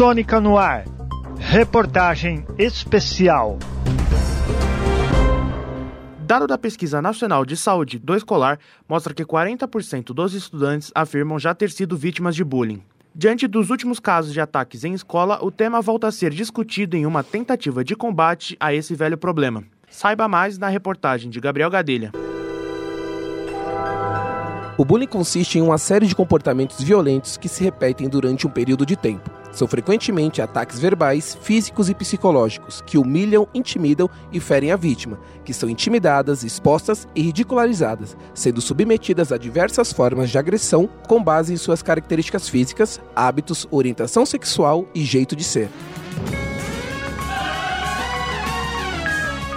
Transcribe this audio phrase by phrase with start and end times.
[0.00, 0.86] Sônica no ar.
[1.36, 3.58] Reportagem especial.
[6.20, 11.54] Dado da Pesquisa Nacional de Saúde do Escolar mostra que 40% dos estudantes afirmam já
[11.54, 12.82] ter sido vítimas de bullying.
[13.14, 17.04] Diante dos últimos casos de ataques em escola, o tema volta a ser discutido em
[17.04, 19.64] uma tentativa de combate a esse velho problema.
[19.90, 22.10] Saiba mais na reportagem de Gabriel Gadelha.
[24.78, 28.86] O bullying consiste em uma série de comportamentos violentos que se repetem durante um período
[28.86, 29.39] de tempo.
[29.52, 35.52] São frequentemente ataques verbais, físicos e psicológicos que humilham, intimidam e ferem a vítima, que
[35.52, 41.56] são intimidadas, expostas e ridicularizadas, sendo submetidas a diversas formas de agressão com base em
[41.56, 45.68] suas características físicas, hábitos, orientação sexual e jeito de ser.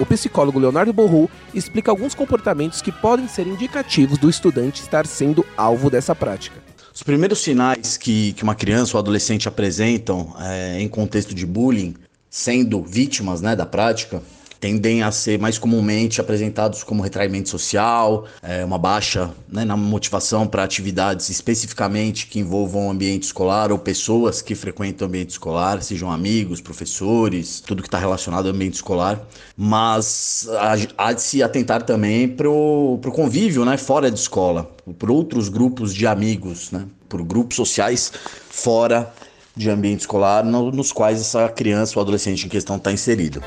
[0.00, 5.46] O psicólogo Leonardo Borru explica alguns comportamentos que podem ser indicativos do estudante estar sendo
[5.56, 6.73] alvo dessa prática.
[6.94, 11.96] Os primeiros sinais que, que uma criança ou adolescente apresentam é, em contexto de bullying,
[12.30, 14.22] sendo vítimas né, da prática,
[14.64, 20.46] tendem a ser mais comumente apresentados como retraimento social, é, uma baixa né, na motivação
[20.46, 25.82] para atividades especificamente que envolvam o ambiente escolar ou pessoas que frequentam o ambiente escolar,
[25.82, 29.20] sejam amigos, professores, tudo que está relacionado ao ambiente escolar.
[29.54, 30.48] Mas
[30.96, 35.94] há, de se atentar também para o convívio né, fora de escola, por outros grupos
[35.94, 38.10] de amigos, né, por grupos sociais
[38.48, 39.12] fora
[39.54, 43.42] de ambiente escolar no, nos quais essa criança ou adolescente em questão está inserido.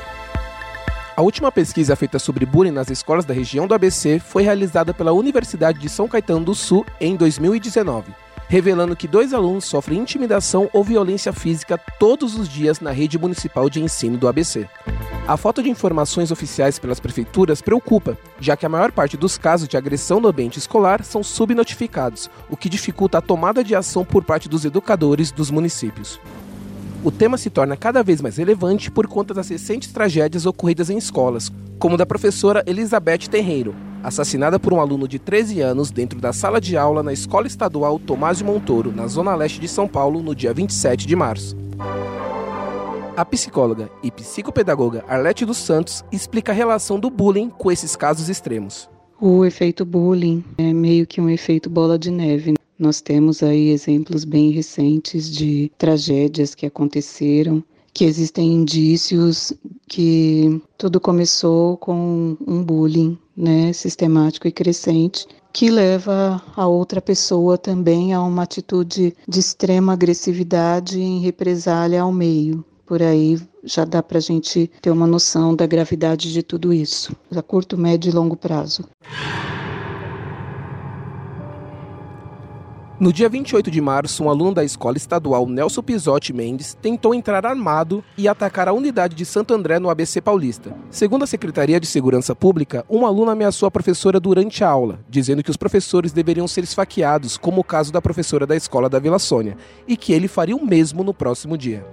[1.18, 5.10] A última pesquisa feita sobre bullying nas escolas da região do ABC foi realizada pela
[5.10, 8.12] Universidade de São Caetano do Sul em 2019,
[8.46, 13.68] revelando que dois alunos sofrem intimidação ou violência física todos os dias na rede municipal
[13.68, 14.68] de ensino do ABC.
[15.26, 19.66] A falta de informações oficiais pelas prefeituras preocupa, já que a maior parte dos casos
[19.66, 24.22] de agressão no ambiente escolar são subnotificados, o que dificulta a tomada de ação por
[24.22, 26.20] parte dos educadores dos municípios
[27.04, 30.98] o tema se torna cada vez mais relevante por conta das recentes tragédias ocorridas em
[30.98, 36.32] escolas, como da professora Elizabeth Terreiro, assassinada por um aluno de 13 anos dentro da
[36.32, 40.22] sala de aula na Escola Estadual Tomás de Montoro, na zona leste de São Paulo,
[40.22, 41.56] no dia 27 de março.
[43.16, 48.28] A psicóloga e psicopedagoga Arlete dos Santos explica a relação do bullying com esses casos
[48.28, 48.88] extremos.
[49.20, 52.54] O efeito bullying é meio que um efeito bola de neve.
[52.78, 57.62] Nós temos aí exemplos bem recentes de tragédias que aconteceram,
[57.92, 59.52] que existem indícios
[59.88, 67.58] que tudo começou com um bullying, né, sistemático e crescente, que leva a outra pessoa
[67.58, 72.64] também a uma atitude de extrema agressividade em represália ao meio.
[72.86, 77.12] Por aí já dá para a gente ter uma noção da gravidade de tudo isso,
[77.34, 78.84] a curto, médio e longo prazo.
[83.00, 87.46] No dia 28 de março, um aluno da escola estadual Nelson Pisotti Mendes tentou entrar
[87.46, 90.74] armado e atacar a unidade de Santo André no ABC Paulista.
[90.90, 95.44] Segundo a Secretaria de Segurança Pública, um aluno ameaçou a professora durante a aula, dizendo
[95.44, 99.20] que os professores deveriam ser esfaqueados, como o caso da professora da escola da Vila
[99.20, 101.86] Sônia, e que ele faria o mesmo no próximo dia.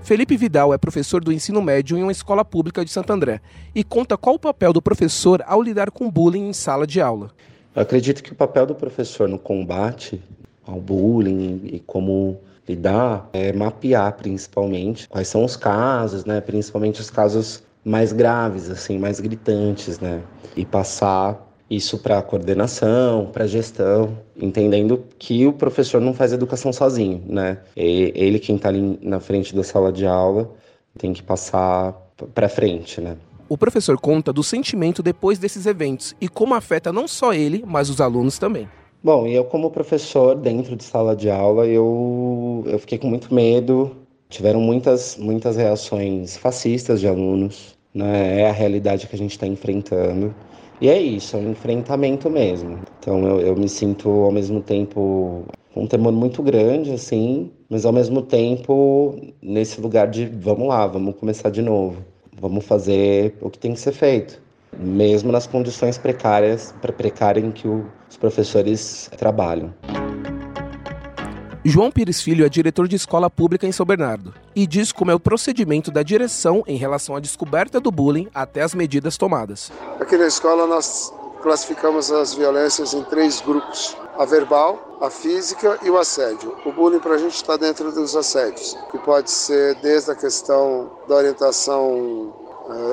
[0.00, 3.42] Felipe Vidal é professor do ensino médio em uma escola pública de Santo André
[3.74, 7.30] e conta qual o papel do professor ao lidar com bullying em sala de aula.
[7.78, 10.20] Eu acredito que o papel do professor no combate
[10.66, 16.40] ao bullying e como lidar é mapear principalmente quais são os casos, né?
[16.40, 20.20] Principalmente os casos mais graves, assim, mais gritantes, né?
[20.56, 26.32] E passar isso para a coordenação, para a gestão, entendendo que o professor não faz
[26.32, 27.58] educação sozinho, né?
[27.76, 30.50] Ele quem está ali na frente da sala de aula
[30.98, 31.92] tem que passar
[32.34, 33.16] para frente, né?
[33.50, 37.88] O professor conta do sentimento depois desses eventos e como afeta não só ele, mas
[37.88, 38.68] os alunos também.
[39.02, 43.96] Bom, eu como professor dentro de sala de aula, eu, eu fiquei com muito medo.
[44.28, 48.42] Tiveram muitas, muitas reações fascistas de alunos, né?
[48.42, 50.34] É a realidade que a gente está enfrentando.
[50.78, 52.78] E é isso, é um enfrentamento mesmo.
[52.98, 57.86] Então eu, eu me sinto ao mesmo tempo com um temor muito grande, assim, mas
[57.86, 62.04] ao mesmo tempo nesse lugar de vamos lá, vamos começar de novo.
[62.40, 64.40] Vamos fazer o que tem que ser feito,
[64.78, 69.74] mesmo nas condições precárias, precárias em que os professores trabalham.
[71.64, 75.14] João Pires Filho é diretor de escola pública em São Bernardo e diz como é
[75.14, 79.70] o procedimento da direção em relação à descoberta do bullying até as medidas tomadas.
[80.00, 81.12] Aqui na escola nós
[81.42, 86.56] classificamos as violências em três grupos: a verbal, a física e o assédio.
[86.64, 90.90] O bullying para a gente está dentro dos assédios, que pode ser desde a questão
[91.06, 92.34] da orientação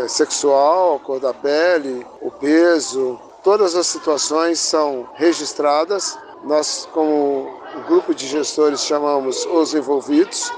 [0.03, 3.19] é, sexual, cor da pele, o peso.
[3.44, 6.18] Todas as situações são registradas.
[6.44, 10.51] Nós, como grupo de gestores, chamamos os envolvidos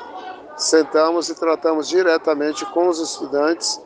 [0.58, 3.80] sentamos e tratamos diretamente com os estudantes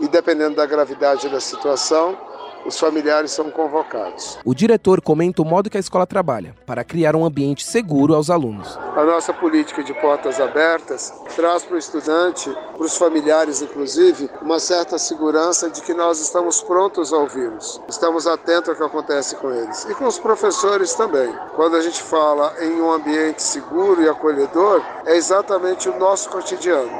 [0.00, 2.18] e, dependendo da gravidade da situação,
[2.66, 4.38] os familiares são convocados.
[4.44, 8.28] O diretor comenta o modo que a escola trabalha para criar um ambiente seguro aos
[8.28, 8.76] alunos.
[8.96, 14.58] A nossa política de portas abertas traz para o estudante, para os familiares inclusive, uma
[14.58, 17.80] certa segurança de que nós estamos prontos a ouvi-los.
[17.88, 21.32] Estamos atentos ao que acontece com eles e com os professores também.
[21.54, 26.90] Quando a gente fala em um ambiente seguro e acolhedor, é exatamente o nosso cotidiano.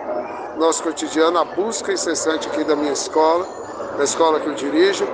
[0.57, 3.47] Nosso cotidiano, a busca incessante aqui da minha escola,
[3.99, 5.07] da escola que eu dirijo,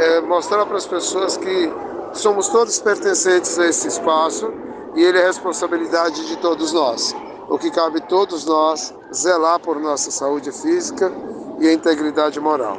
[0.00, 1.70] é mostrar para as pessoas que
[2.14, 4.50] somos todos pertencentes a esse espaço
[4.96, 7.14] e ele é responsabilidade de todos nós.
[7.50, 11.12] O que cabe a todos nós zelar por nossa saúde física
[11.60, 12.78] e a integridade moral.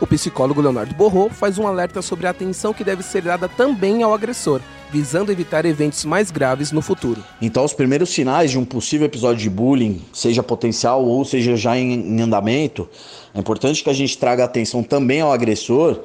[0.00, 4.02] O psicólogo Leonardo Borro faz um alerta sobre a atenção que deve ser dada também
[4.02, 7.22] ao agressor, visando evitar eventos mais graves no futuro.
[7.40, 11.76] Então, os primeiros sinais de um possível episódio de bullying, seja potencial ou seja já
[11.76, 12.88] em, andamento,
[13.34, 16.00] é importante que a gente traga atenção também ao agressor,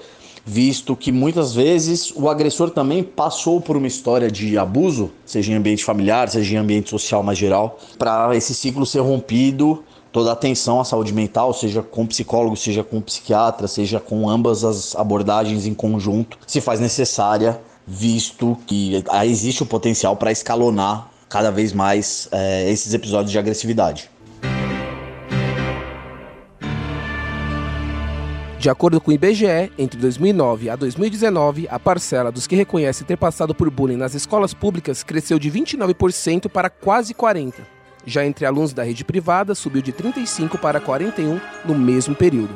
[0.46, 5.56] visto que muitas vezes o agressor também passou por uma história de abuso, seja em
[5.56, 10.80] ambiente familiar, seja em ambiente social mais geral, para esse ciclo ser rompido toda atenção
[10.80, 15.74] à saúde mental, seja com psicólogo, seja com psiquiatra, seja com ambas as abordagens em
[15.74, 17.60] conjunto, se faz necessária,
[17.90, 24.10] visto que existe o potencial para escalonar cada vez mais é, esses episódios de agressividade.
[28.60, 33.16] De acordo com o IBGE, entre 2009 a 2019, a parcela dos que reconhecem ter
[33.16, 37.54] passado por bullying nas escolas públicas cresceu de 29% para quase 40%.
[38.06, 42.56] Já entre alunos da rede privada, subiu de 35% para 41% no mesmo período.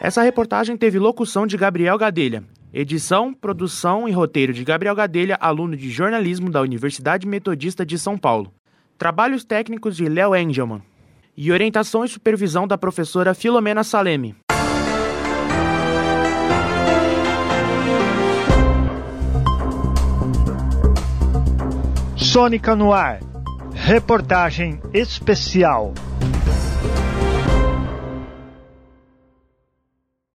[0.00, 2.44] Essa reportagem teve locução de Gabriel Gadelha.
[2.72, 8.16] Edição, produção e roteiro de Gabriel Gadelha, aluno de jornalismo da Universidade Metodista de São
[8.16, 8.52] Paulo.
[8.96, 10.80] Trabalhos técnicos de Léo Engelman.
[11.36, 14.36] E orientação e supervisão da professora Filomena Saleme.
[22.16, 23.18] Sônica no ar.
[23.74, 25.92] Reportagem especial.